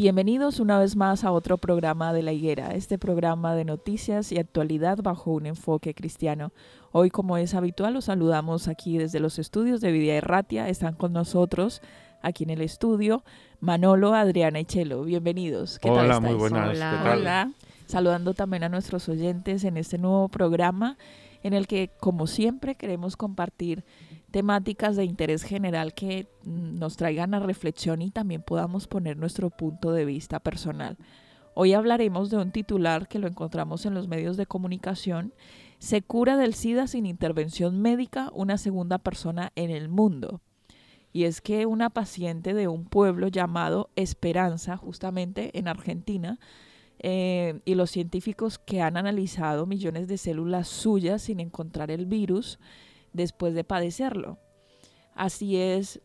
[0.00, 4.38] Bienvenidos una vez más a otro programa de La Higuera, este programa de noticias y
[4.38, 6.52] actualidad bajo un enfoque cristiano.
[6.90, 10.70] Hoy, como es habitual, los saludamos aquí desde los estudios de Vida Erratia.
[10.70, 11.82] Están con nosotros
[12.22, 13.24] aquí en el estudio
[13.60, 15.04] Manolo, Adriana y Chelo.
[15.04, 15.78] Bienvenidos.
[15.78, 16.70] ¿Qué Hola, muy buenas.
[16.70, 17.12] Hola.
[17.12, 17.52] Hola.
[17.84, 20.96] Saludando también a nuestros oyentes en este nuevo programa
[21.42, 23.84] en el que, como siempre, queremos compartir
[24.30, 29.50] temáticas de interés general que mm, nos traigan a reflexión y también podamos poner nuestro
[29.50, 30.96] punto de vista personal.
[31.54, 35.34] Hoy hablaremos de un titular que lo encontramos en los medios de comunicación.
[35.78, 40.40] Se cura del SIDA sin intervención médica una segunda persona en el mundo.
[41.12, 46.38] Y es que una paciente de un pueblo llamado Esperanza, justamente en Argentina,
[47.00, 52.60] eh, y los científicos que han analizado millones de células suyas sin encontrar el virus,
[53.12, 54.38] después de padecerlo.
[55.14, 56.00] Así es,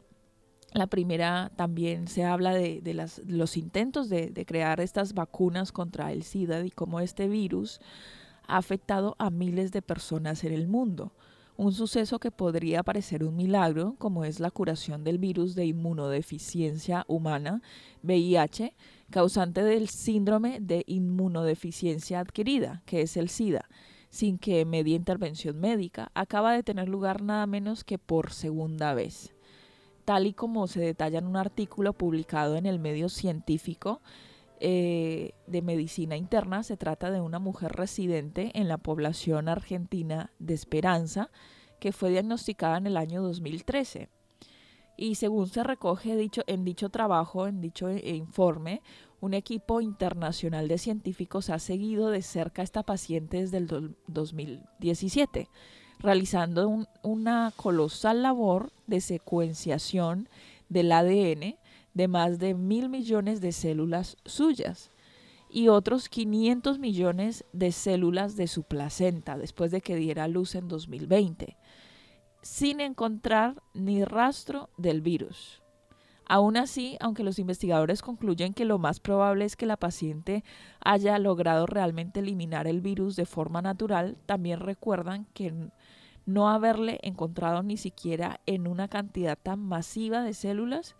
[0.73, 2.81] la primera también se habla de,
[3.25, 7.79] los intentos de, de, crear estas vacunas contra el SIDA y cómo este virus
[8.47, 11.13] ha afectado a miles de personas en el mundo.
[11.57, 17.05] Un suceso que podría parecer un milagro, como es la curación del virus de inmunodeficiencia
[17.07, 17.61] humana,
[18.03, 18.75] VIH,
[19.09, 23.69] causante del síndrome de inmunodeficiencia adquirida, que es el SIDA,
[24.15, 29.35] sin que medie intervención médica, acaba de tener lugar nada menos que por segunda vez.
[30.05, 33.99] Tal y como se detalla en un artículo publicado en el medio científico
[34.61, 40.53] eh, de medicina interna, se trata de una mujer residente en la población argentina de
[40.53, 41.29] Esperanza,
[41.81, 44.07] que fue diagnosticada en el año 2013.
[44.95, 48.81] Y según se recoge dicho, en dicho trabajo, en dicho eh, informe,
[49.21, 55.49] un equipo internacional de científicos ha seguido de cerca a esta paciente desde el 2017,
[55.99, 60.29] realizando una colosal labor de secuenciación
[60.69, 61.57] del ADN
[61.93, 64.91] de más de mil millones de células suyas
[65.49, 70.67] y otros 500 millones de células de su placenta después de que diera luz en
[70.67, 71.55] 2020,
[72.41, 75.61] sin encontrar ni rastro del virus.
[76.27, 80.43] Aún así, aunque los investigadores concluyen que lo más probable es que la paciente
[80.79, 85.53] haya logrado realmente eliminar el virus de forma natural, también recuerdan que
[86.25, 90.95] no haberle encontrado ni siquiera en una cantidad tan masiva de células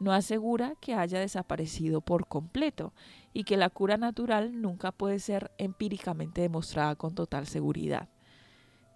[0.00, 2.92] no asegura que haya desaparecido por completo
[3.32, 8.08] y que la cura natural nunca puede ser empíricamente demostrada con total seguridad.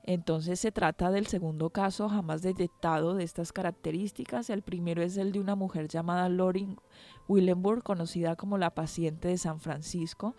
[0.05, 4.49] Entonces se trata del segundo caso jamás detectado de estas características.
[4.49, 6.79] El primero es el de una mujer llamada Lorin
[7.29, 10.35] Willenburg, conocida como la paciente de San Francisco.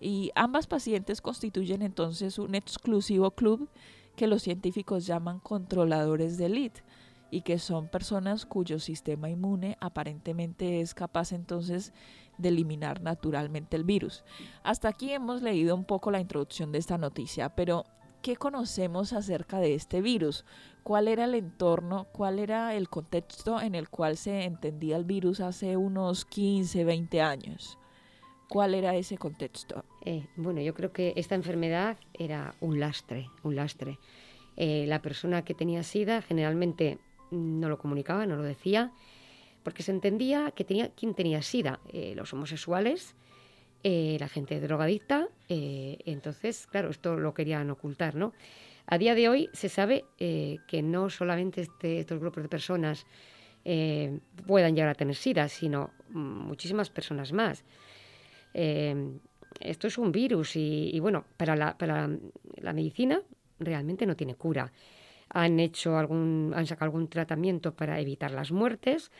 [0.00, 3.68] Y ambas pacientes constituyen entonces un exclusivo club
[4.16, 6.82] que los científicos llaman controladores de elite
[7.30, 11.92] y que son personas cuyo sistema inmune aparentemente es capaz entonces
[12.36, 14.22] de eliminar naturalmente el virus.
[14.62, 17.84] Hasta aquí hemos leído un poco la introducción de esta noticia, pero
[18.22, 20.44] ¿qué conocemos acerca de este virus?
[20.84, 25.40] ¿Cuál era el entorno, cuál era el contexto en el cual se entendía el virus
[25.40, 27.78] hace unos 15, 20 años?
[28.48, 29.84] ¿Cuál era ese contexto?
[30.04, 33.98] Eh, bueno, yo creo que esta enfermedad era un lastre, un lastre.
[34.56, 36.98] Eh, la persona que tenía SIDA generalmente
[37.30, 38.92] no lo comunicaba, no lo decía,
[39.62, 43.14] porque se entendía que tenía, quién tenía SIDA, eh, los homosexuales,
[43.82, 48.32] eh, la gente drogadicta, eh, entonces, claro, esto lo querían ocultar, ¿no?
[48.86, 53.06] A día de hoy se sabe que no solamente este, estos grupos de personas
[54.44, 57.64] puedan llegar a tener SIDA, sino muchísimas personas más.
[58.52, 62.10] esto es un virus y, bueno, para la, para
[62.56, 63.22] la medicina
[63.60, 64.72] realmente no tiene cura
[65.32, 69.10] han hecho algún, han sacado algún tratamiento para evitar las muertes,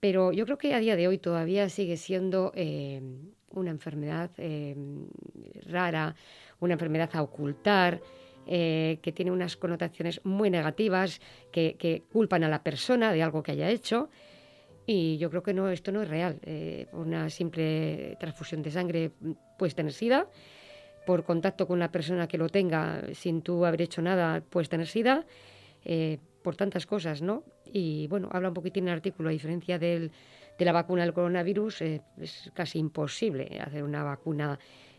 [0.00, 3.00] pero yo creo que a día de hoy todavía sigue siendo eh,
[3.50, 4.76] una enfermedad eh,
[5.68, 6.14] rara,
[6.60, 8.00] una enfermedad a ocultar,
[8.46, 11.20] eh, que tiene unas connotaciones muy negativas,
[11.50, 14.10] que, culpan a la persona de algo que haya hecho.
[14.86, 16.40] Y yo creo que no, esto no es real.
[16.92, 19.10] una simple transfusión de sangre
[19.58, 20.28] puede tener sida
[21.06, 24.86] por contacto con una persona que lo tenga sin tú haber hecho nada, puedes tener
[24.86, 25.24] SIDA,
[25.84, 27.42] eh, por tantas cosas, ¿no?
[27.64, 30.12] Y bueno, habla un poquitín en el artículo, a diferencia del,
[30.56, 34.56] de la vacuna del coronavirus, eh, es casi imposible hacer una vacuna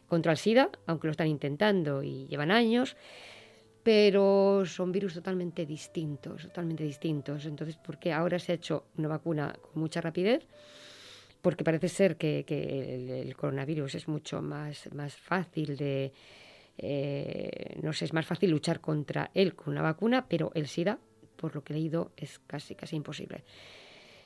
[0.09, 2.97] contra el SIDA, aunque lo están intentando y llevan años,
[3.81, 7.45] pero son virus totalmente distintos, totalmente distintos.
[7.45, 10.45] Entonces, ¿por qué ahora se ha hecho una vacuna con mucha rapidez?
[11.41, 12.43] porque parece ser que,
[13.23, 16.11] el, coronavirus es mucho más, más fácil de,
[16.77, 20.99] eh, no sé, es más fácil luchar contra él con una vacuna, pero el SIDA,
[21.37, 23.43] por lo que he leído, es casi, casi imposible.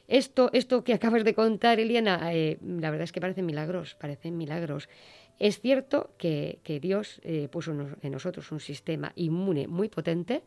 [0.07, 4.37] Esto, esto que acabas de contar, Eliana, eh, la verdad es que parecen milagros, parecen
[4.37, 4.89] milagros.
[5.37, 7.71] Es cierto que, Dios eh, puso
[8.01, 10.43] en nosotros un sistema inmune muy potente,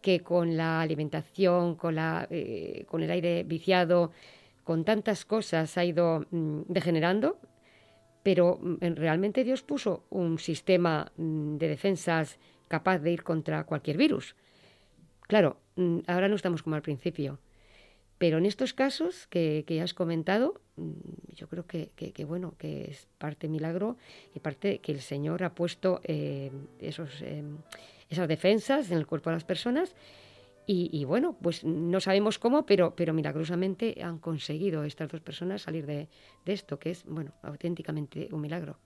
[0.00, 2.26] que con la alimentación, con, la,
[2.86, 4.12] con el aire viciado,
[4.70, 7.38] con tantas cosas ha ido mm, degenerando,
[8.22, 12.38] pero mm, realmente Dios puso un sistema mm, de defensas
[12.68, 14.36] capaz de ir contra cualquier virus.
[15.30, 15.58] Claro,
[16.08, 17.38] ahora no estamos como al principio,
[18.18, 20.60] pero en estos casos que, ya has comentado,
[21.36, 23.96] yo creo que, bueno, que es parte milagro
[24.34, 26.50] y parte que el Señor ha puesto eh,
[26.80, 27.44] esos, eh,
[28.08, 29.94] esas defensas en el cuerpo de las personas
[30.66, 35.86] y, bueno, pues no sabemos cómo, pero, pero milagrosamente han conseguido estas dos personas salir
[35.86, 36.08] de,
[36.44, 38.78] esto, que es, bueno, auténticamente un milagro.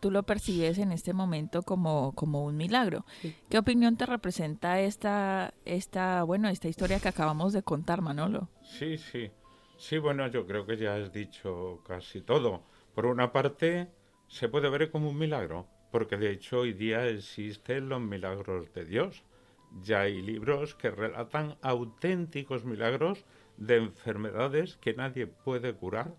[0.00, 3.04] Tú lo percibes en este momento como, como un milagro.
[3.48, 8.48] ¿Qué opinión te representa esta, esta, bueno, esta historia que acabamos de contar, Manolo?
[8.62, 9.30] Sí, sí.
[9.76, 12.62] Sí, bueno, yo creo que ya has dicho casi todo.
[12.94, 13.88] Por una parte,
[14.26, 18.84] se puede ver como un milagro, porque de hecho hoy día existen los milagros de
[18.84, 19.24] Dios
[19.82, 23.24] ya hay libros que relatan auténticos milagros
[23.56, 26.14] de enfermedades que nadie puede curar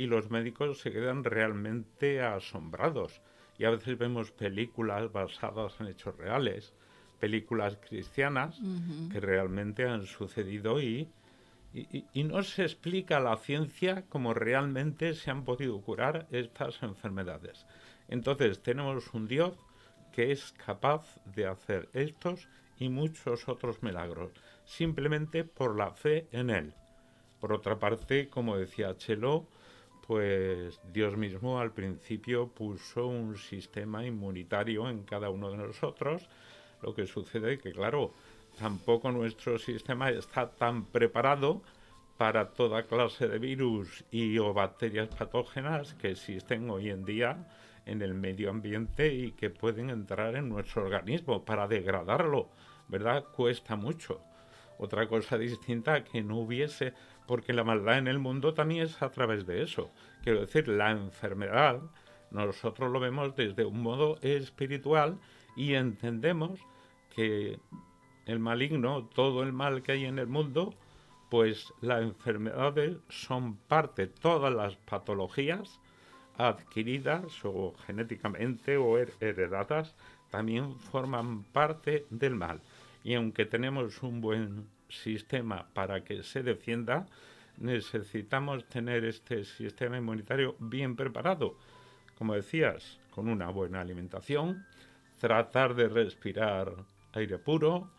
[0.00, 3.20] y los médicos se quedan realmente asombrados.
[3.58, 6.72] Y a veces vemos películas basadas en hechos reales,
[7.18, 8.58] películas cristianas
[9.12, 11.10] que realmente han sucedido y,
[11.74, 17.66] y, y, no se explica la ciencia cómo realmente se han podido curar estas enfermedades.
[18.08, 19.54] Entonces tenemos un Dios
[20.12, 22.48] que es capaz de hacer estos
[22.78, 24.32] y muchos otros milagros,
[24.64, 26.72] simplemente por la fe en Él.
[27.38, 29.46] Por otra parte, como decía Chelo,
[30.10, 36.28] pues Dios mismo al principio puso un sistema inmunitario en cada uno de nosotros.
[36.82, 38.12] Lo que sucede es que, claro,
[38.58, 41.62] tampoco nuestro sistema está tan preparado
[42.16, 47.46] para toda clase de virus y o bacterias patógenas que existen hoy en día
[47.86, 52.48] en el medio ambiente y que pueden entrar en nuestro organismo para degradarlo
[52.88, 53.26] ¿verdad?
[53.32, 54.20] Cuesta mucho.
[54.82, 56.94] Otra cosa distinta que no hubiese,
[57.26, 59.90] porque la maldad en el mundo también es a través de eso.
[60.22, 61.82] Quiero decir, la enfermedad,
[62.30, 65.18] nosotros lo vemos desde un modo espiritual
[65.54, 66.60] y entendemos
[67.14, 67.60] que
[68.24, 70.72] el maligno, todo el mal que hay en el mundo,
[71.28, 75.78] pues las enfermedades son parte, todas las patologías
[76.38, 79.94] adquiridas o genéticamente o heredadas,
[80.30, 82.62] también forman parte del mal
[83.04, 87.06] y aunque tenemos un buen sistema para que se defienda,
[87.58, 91.56] necesitamos tener este sistema inmunitario bien preparado.
[92.16, 94.66] Como decías, con una buena alimentación,
[95.18, 96.72] tratar de respirar
[97.12, 97.90] aire puro,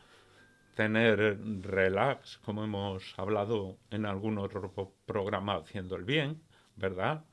[0.75, 4.71] tener relax, como hemos hablado en algún otro
[5.05, 6.41] programa haciendo el bien,
[6.75, 7.25] ¿verdad?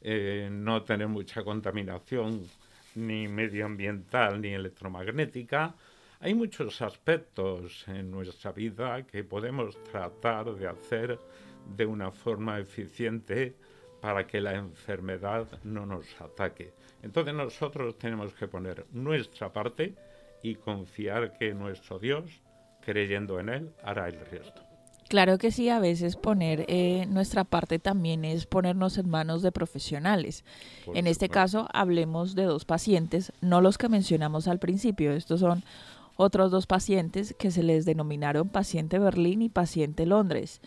[0.00, 2.46] Eh, no tener mucha contaminación
[2.94, 5.74] ni medioambiental ni electromagnética,
[6.20, 11.18] hay muchos aspectos en nuestra vida que podemos tratar de hacer
[11.76, 13.56] de una forma eficiente
[14.02, 16.72] para que la enfermedad no nos ataque.
[17.02, 19.94] Entonces nosotros tenemos que poner nuestra parte
[20.42, 22.42] y confiar que nuestro Dios
[22.80, 24.62] creyendo en Él, hará el resto.
[25.08, 29.50] Claro que sí, a veces poner eh, nuestra parte también es ponernos en manos de
[29.50, 30.44] profesionales.
[30.94, 35.64] en este caso, hablemos de dos pacientes, no los que mencionamos al principio, estos son
[36.16, 40.60] otros dos pacientes que se les denominaron paciente Berlín y paciente Londres,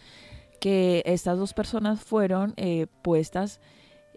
[0.59, 3.59] que estas dos personas fueron eh, puestas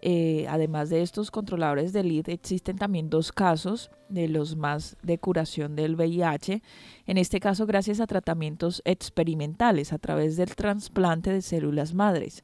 [0.01, 5.17] eh, además de estos controladores de lead, existen también dos casos de los más de
[5.17, 6.61] curación del VIH,
[7.07, 12.43] en este caso gracias a tratamientos experimentales a través del trasplante de células madres.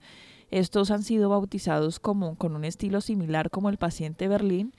[0.50, 4.74] Estos han sido bautizados como, con un estilo similar como el paciente Berlín.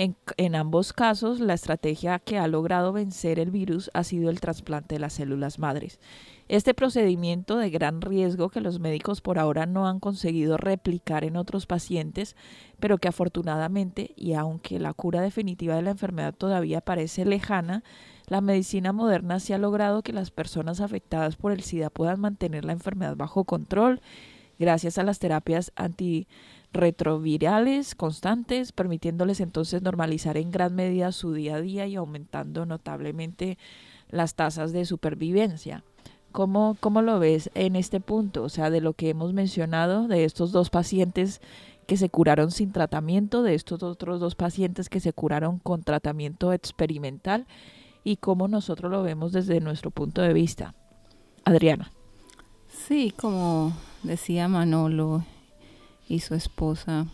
[0.00, 4.94] En, ambos casos, la estrategia que ha logrado vencer el virus ha sido el trasplante
[4.94, 5.98] de las células madres.
[6.46, 11.36] Este procedimiento de gran riesgo que los médicos por ahora no han conseguido replicar en
[11.36, 12.36] otros pacientes,
[12.78, 17.82] pero que afortunadamente, y aunque la cura definitiva de la enfermedad todavía parece lejana,
[18.28, 22.64] la medicina moderna sí ha logrado que las personas afectadas por el SIDA puedan mantener
[22.64, 24.00] la enfermedad bajo control
[24.60, 25.72] gracias a las terapias
[26.68, 33.58] antirretrovirales constantes, permitiéndoles entonces normalizar en gran medida su día a día y aumentando notablemente
[34.10, 35.84] las tasas de supervivencia.
[36.32, 38.42] ¿Cómo, ¿Cómo lo ves en este punto?
[38.42, 41.40] O sea, de lo que hemos mencionado, de estos dos pacientes
[41.86, 46.52] que se curaron sin tratamiento, de estos otros dos pacientes que se curaron con tratamiento
[46.52, 47.46] experimental
[48.04, 50.74] y cómo nosotros lo vemos desde nuestro punto de vista.
[51.44, 51.90] Adriana.
[52.68, 53.72] Sí, como
[54.02, 55.24] decía Manolo
[56.08, 57.06] y su esposa,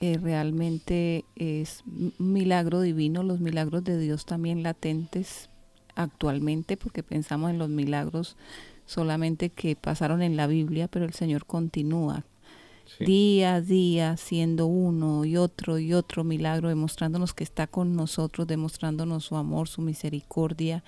[0.00, 5.48] eh, realmente es un milagro divino, los milagros de Dios también latentes
[5.94, 8.36] actualmente porque pensamos en los milagros
[8.84, 12.24] solamente que pasaron en la Biblia, pero el Señor continúa
[13.00, 18.46] día a día siendo uno y otro y otro milagro, demostrándonos que está con nosotros,
[18.46, 20.84] demostrándonos su amor, su misericordia.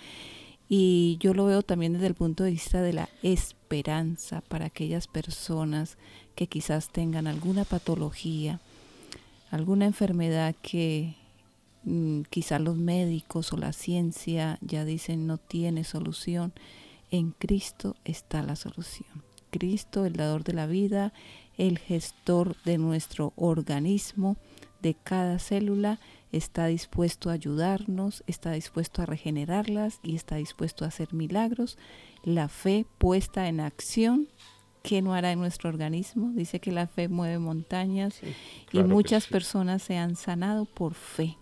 [0.69, 5.09] Y yo lo veo también desde el punto de vista de la esperanza para aquellas
[5.09, 5.97] personas
[6.39, 8.61] que quizás tengan alguna patología,
[9.51, 11.17] alguna enfermedad que
[11.91, 16.53] Mm, quizá los médicos o la ciencia ya dicen no tiene solución,
[17.11, 19.09] en Cristo está la solución.
[19.51, 21.15] Cristo, el dador de la vida,
[21.57, 24.37] el gestor de nuestro organismo,
[24.83, 25.99] de cada célula,
[26.31, 31.79] está dispuesto a ayudarnos, está dispuesto a regenerarlas y está dispuesto a hacer milagros.
[32.23, 34.29] La fe puesta en acción,
[34.89, 36.33] ¿qué no hará en nuestro organismo?
[36.33, 38.21] Dice que la fe mueve montañas
[38.73, 41.37] y muchas personas se han sanado por fe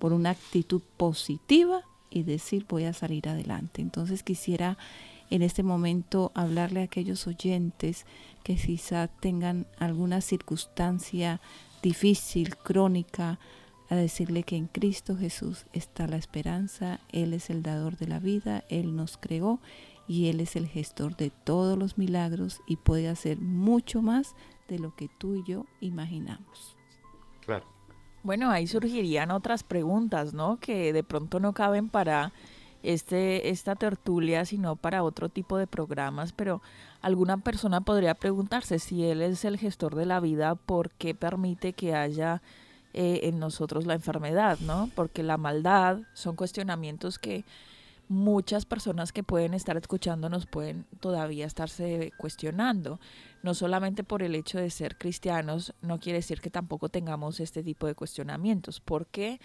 [0.00, 3.80] por una actitud positiva y decir voy a salir adelante.
[3.80, 4.76] Entonces quisiera
[5.30, 8.06] en este momento hablarle a aquellos oyentes
[8.42, 11.40] que quizá tengan alguna circunstancia
[11.80, 13.38] difícil, crónica,
[13.88, 18.18] a decirle que en Cristo Jesús está la esperanza, Él es el dador de la
[18.18, 19.60] vida, Él nos creó
[20.08, 24.34] y Él es el gestor de todos los milagros y puede hacer mucho más
[24.66, 26.76] de lo que tú y yo imaginamos.
[27.44, 27.66] Claro.
[28.22, 30.58] Bueno, ahí surgirían otras preguntas, ¿no?
[30.58, 32.32] Que de pronto no caben para
[32.82, 36.62] este, esta tertulia, sino para otro tipo de programas, pero
[37.00, 41.72] alguna persona podría preguntarse si él es el gestor de la vida, ¿por qué permite
[41.72, 42.42] que haya
[42.94, 44.90] eh, en nosotros la enfermedad, ¿no?
[44.94, 47.44] Porque la maldad son cuestionamientos que
[48.08, 53.00] muchas personas que pueden estar escuchándonos pueden todavía estarse cuestionando.
[53.42, 57.62] No solamente por el hecho de ser cristianos, no quiere decir que tampoco tengamos este
[57.62, 58.80] tipo de cuestionamientos.
[58.80, 59.40] porque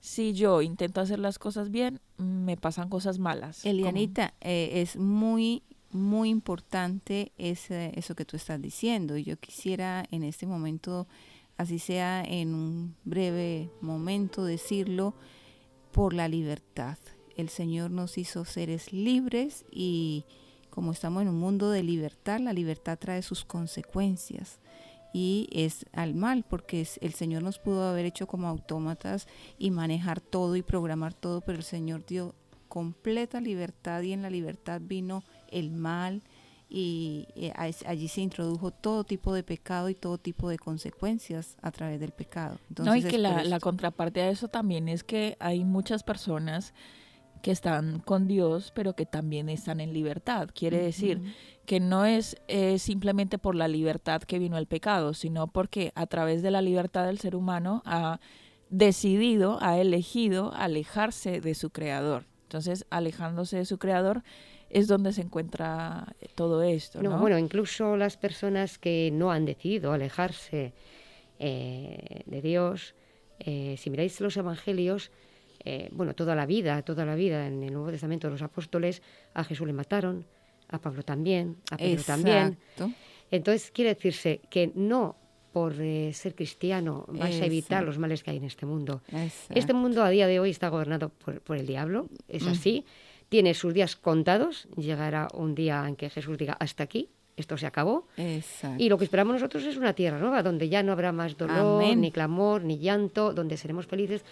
[0.00, 3.66] si yo intento hacer las cosas bien, me pasan cosas malas?
[3.66, 9.16] Elianita, eh, es muy, muy importante ese, eso que tú estás diciendo.
[9.16, 11.08] Y yo quisiera en este momento,
[11.56, 15.14] así sea en un breve momento, decirlo
[15.90, 16.96] por la libertad
[17.38, 20.24] el Señor nos hizo seres libres y
[20.70, 24.58] como estamos en un mundo de libertad, la libertad trae sus consecuencias
[25.14, 29.26] y es al mal, porque el Señor nos pudo haber hecho como autómatas
[29.56, 32.34] y manejar todo y programar todo, pero el Señor dio
[32.68, 36.22] completa libertad y en la libertad vino el mal
[36.68, 37.26] y
[37.56, 42.12] allí se introdujo todo tipo de pecado y todo tipo de consecuencias a través del
[42.12, 42.58] pecado.
[42.76, 46.74] no, y que la, la contraparte a eso también es que hay muchas personas
[47.42, 50.48] que están con Dios, pero que también están en libertad.
[50.54, 51.22] Quiere decir
[51.66, 56.06] que no es eh, simplemente por la libertad que vino el pecado, sino porque a
[56.06, 58.20] través de la libertad del ser humano ha
[58.70, 62.24] decidido, ha elegido alejarse de su creador.
[62.44, 64.22] Entonces, alejándose de su creador
[64.70, 67.02] es donde se encuentra eh, todo esto.
[67.02, 67.18] ¿no?
[67.18, 70.72] bueno, incluso las personas que no han decidido alejarse
[71.38, 72.94] eh, de Dios,
[73.38, 75.12] si miráis los evangelios,
[75.64, 79.02] eh, bueno, toda la vida, toda la vida en el Nuevo Testamento de los apóstoles,
[79.34, 80.24] a Jesús le mataron,
[80.68, 82.58] a Pablo también, a Pedro también.
[83.30, 85.16] Entonces quiere decirse que no
[85.52, 89.02] por eh, ser cristiano vas a evitar los males que hay en este mundo.
[89.50, 92.48] Este mundo a día de hoy está gobernado por, el diablo, es mm.
[92.48, 92.84] así.
[93.28, 97.66] Tiene sus días contados, llegará un día en que Jesús diga hasta aquí, esto se
[97.66, 98.06] acabó.
[98.78, 101.84] Y lo que esperamos nosotros es una tierra nueva, donde ya no habrá más dolor,
[101.96, 104.24] ni clamor, ni llanto, donde seremos felices.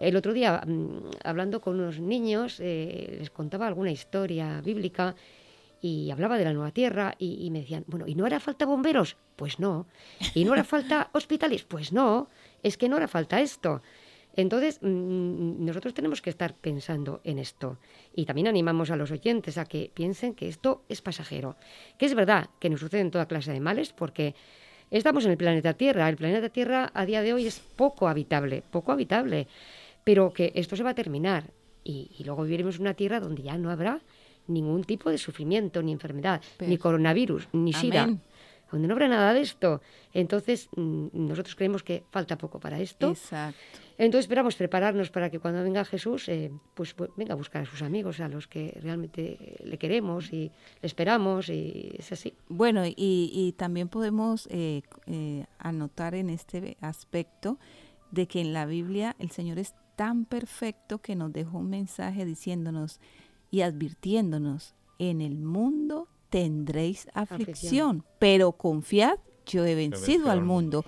[0.00, 5.14] El otro día, mm, hablando con unos niños, eh, les contaba alguna historia bíblica
[5.82, 9.18] y hablaba de la nueva tierra y, me decían, bueno, ¿y no hará falta bomberos?
[9.36, 9.86] Pues no.
[10.34, 11.64] ¿Y no hará falta hospitales?
[11.64, 12.28] Pues no.
[12.62, 13.82] Es que no hará falta esto.
[14.36, 17.78] Entonces, mm, nosotros tenemos que estar pensando en esto.
[18.14, 21.56] Y también animamos a los oyentes a que piensen que esto es pasajero.
[21.98, 24.34] Que es verdad que nos suceden toda clase de males porque
[24.90, 26.08] estamos en el planeta Tierra.
[26.08, 29.46] El planeta Tierra a día de hoy es poco habitable, poco habitable.
[30.04, 31.52] Pero que esto se va a terminar.
[31.82, 34.00] Y, y luego viviremos en una Tierra donde ya no habrá
[34.50, 38.08] ningún tipo de sufrimiento, ni enfermedad, ni coronavirus, ni SIDA.
[38.70, 39.80] Donde no habrá nada de esto.
[40.12, 43.10] Entonces, mm, nosotros creemos que falta poco para esto.
[43.10, 43.58] Exacto.
[43.98, 47.66] Entonces esperamos prepararnos para que cuando venga Jesús, eh, pues, pues, venga a buscar a
[47.66, 52.32] sus amigos, a los que realmente le queremos y le esperamos, y es así.
[52.48, 57.58] Bueno, y, también podemos eh, eh, anotar en este aspecto
[58.12, 62.24] de que en la Biblia el Señor es tan perfecto que nos dejó un mensaje
[62.24, 63.00] diciéndonos,
[63.50, 70.86] y advirtiéndonos, en el mundo tendréis aflicción, pero confiad, yo he vencido al mundo.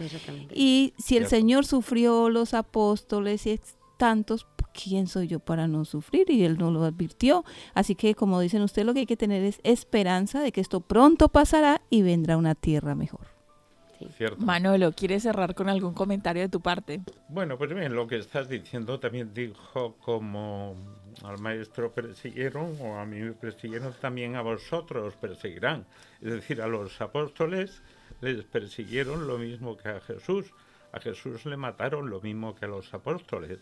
[0.55, 3.61] Y si el Señor sufrió los apóstoles y
[3.99, 6.31] tantos, ¿quién soy yo para no sufrir?
[6.31, 7.45] Y Él no lo advirtió.
[7.75, 10.81] Así que, como dicen ustedes, lo que hay que tener es esperanza de que esto
[10.81, 13.27] pronto pasará y vendrá una tierra mejor.
[14.39, 17.03] Manolo, ¿quieres cerrar con algún comentario de tu parte?
[17.29, 20.77] Bueno, pues bien, lo que estás diciendo también dijo como
[21.25, 25.87] al maestro persiguieron o a mí me persiguieron, también a vosotros perseguirán.
[26.21, 27.83] Es decir, a los apóstoles
[28.21, 30.53] les persiguieron lo mismo que a Jesús.
[30.93, 33.59] A Jesús le mataron lo mismo que a los apóstoles.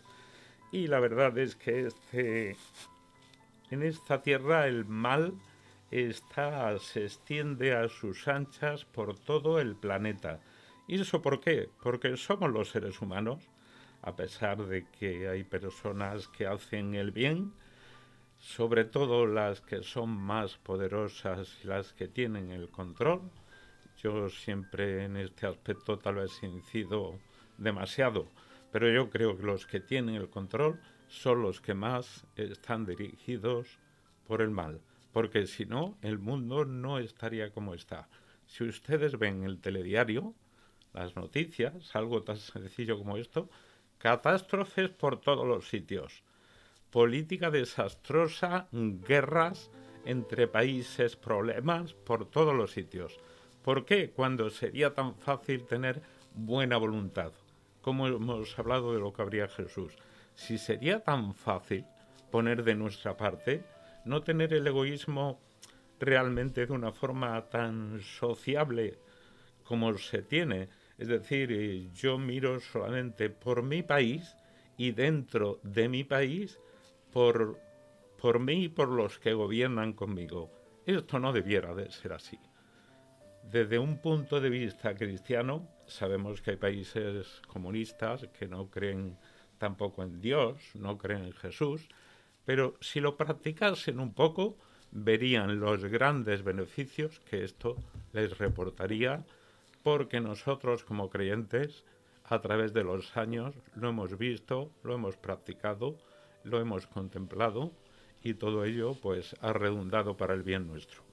[0.71, 2.55] Y la verdad es que este,
[3.69, 5.33] en esta tierra el mal
[5.91, 10.39] está, se extiende a sus anchas por todo el planeta.
[10.87, 11.69] ¿Y eso por qué?
[11.83, 13.49] Porque somos los seres humanos,
[14.01, 17.53] a pesar de que hay personas que hacen el bien,
[18.39, 23.21] sobre todo las que son más poderosas y las que tienen el control.
[24.01, 27.19] Yo siempre en este aspecto tal vez incido
[27.57, 28.27] demasiado,
[28.71, 33.77] pero yo creo que los que tienen el control son los que más están dirigidos
[34.25, 38.07] por el mal porque si no, el mundo no estaría como está.
[38.45, 40.33] Si ustedes ven el telediario,
[40.93, 43.49] las noticias, algo tan sencillo como esto,
[43.97, 46.23] catástrofes por todos los sitios,
[46.89, 49.69] política desastrosa, guerras
[50.05, 53.19] entre países, problemas por todos los sitios.
[53.63, 54.09] ¿Por qué?
[54.09, 56.01] Cuando sería tan fácil tener
[56.33, 57.31] buena voluntad,
[57.81, 59.93] como hemos hablado de lo que habría Jesús.
[60.35, 61.85] Si sería tan fácil
[62.31, 63.63] poner de nuestra parte,
[64.05, 65.39] no tener el egoísmo
[65.99, 68.97] realmente de una forma tan sociable
[69.63, 70.69] como se tiene.
[70.97, 74.35] Es decir, eh, yo miro solamente por mi país
[74.77, 76.59] y dentro de mi país
[77.11, 77.59] por,
[78.19, 80.51] por mí y por los que gobiernan conmigo.
[80.85, 82.39] Esto no debiera de ser así.
[83.43, 89.17] Desde un punto de vista cristiano, sabemos que hay países comunistas que no creen
[89.57, 91.87] tampoco en Dios, no creen en Jesús,
[92.45, 94.57] pero si lo practicasen un poco,
[94.91, 97.77] verían los grandes beneficios que esto
[98.13, 99.23] les reportaría,
[99.83, 101.85] porque nosotros como creyentes,
[102.25, 105.97] a través de los años, lo hemos visto, lo hemos practicado,
[106.43, 107.71] lo hemos contemplado
[108.23, 111.03] y todo ello pues ha redundado para el bien nuestro.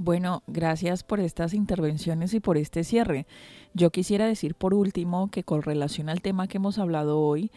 [0.00, 3.26] Bueno, gracias por estas intervenciones y por este cierre.
[3.74, 7.50] Yo quisiera decir por último que con relación al tema que hemos hablado hoy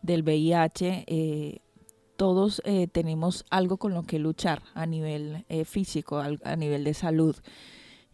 [0.00, 1.58] del VIH, eh,
[2.22, 6.94] todos eh, tenemos algo con lo que luchar a nivel eh, físico, a, nivel de
[6.94, 7.34] salud.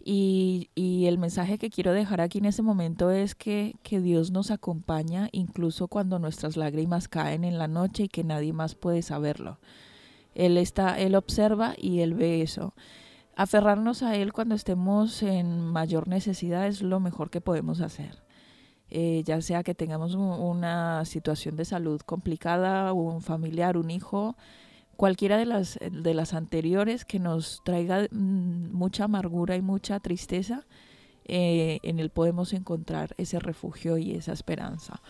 [0.02, 0.70] Y,
[1.04, 5.28] el mensaje que quiero dejar aquí en este momento es que, que, Dios nos acompaña
[5.32, 9.58] incluso cuando nuestras lágrimas caen en la noche y que nadie más puede saberlo.
[10.34, 12.72] Él está, Él observa y Él ve eso.
[13.36, 18.22] Aferrarnos a Él cuando estemos en mayor necesidad es lo mejor que podemos hacer.
[18.90, 24.37] Eh, ya sea que tengamos una situación de salud complicada, un familiar, un hijo,
[24.96, 30.66] cualquiera de las, de las anteriores que nos traiga mm, mucha amargura y mucha tristeza,
[31.27, 35.03] eh, en él podemos encontrar ese refugio y esa esperanza.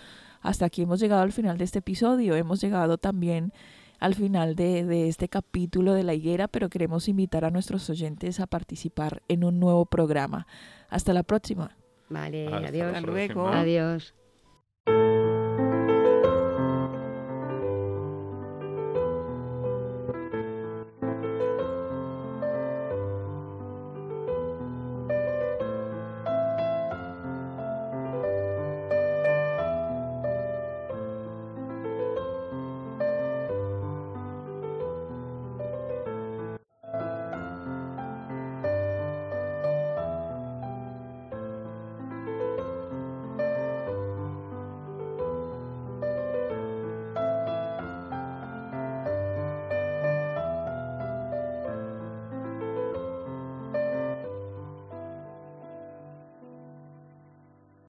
[0.43, 2.35] Hasta aquí hemos llegado al final de este episodio.
[2.35, 3.53] Hemos llegado también
[4.01, 8.41] al final de, de, este capítulo de la higuera, pero queremos invitar a nuestros oyentes
[8.41, 10.47] a participar en un nuevo programa.
[10.91, 11.78] Hasta la próxima.
[12.09, 12.97] Vale, Hasta adiós.
[12.97, 13.49] Hasta luego.
[13.49, 14.15] Adiós.